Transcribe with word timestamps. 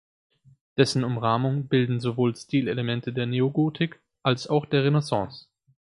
Dessen 0.77 1.03
Umrahmung 1.03 1.67
bilden 1.67 1.99
sowohl 1.99 2.35
Stilelemente 2.35 3.13
der 3.13 3.27
Neogotik 3.27 3.99
als 4.23 4.47
auch 4.47 4.65
der 4.65 4.83
Renaissance. 4.83 5.45